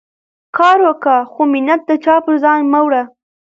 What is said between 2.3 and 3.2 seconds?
ځان مه وړه.